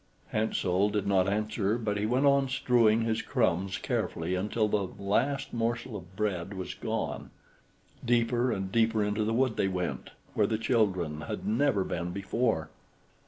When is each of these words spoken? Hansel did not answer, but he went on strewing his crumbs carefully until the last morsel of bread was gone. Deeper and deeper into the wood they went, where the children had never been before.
Hansel 0.29 0.89
did 0.89 1.05
not 1.05 1.29
answer, 1.29 1.77
but 1.77 1.95
he 1.95 2.07
went 2.07 2.25
on 2.25 2.49
strewing 2.49 3.01
his 3.03 3.21
crumbs 3.21 3.77
carefully 3.77 4.33
until 4.33 4.67
the 4.67 4.87
last 4.97 5.53
morsel 5.53 5.95
of 5.95 6.15
bread 6.15 6.55
was 6.55 6.73
gone. 6.73 7.29
Deeper 8.03 8.51
and 8.51 8.71
deeper 8.71 9.03
into 9.03 9.23
the 9.23 9.31
wood 9.31 9.57
they 9.57 9.67
went, 9.67 10.09
where 10.33 10.47
the 10.47 10.57
children 10.57 11.21
had 11.29 11.45
never 11.45 11.83
been 11.83 12.09
before. 12.09 12.71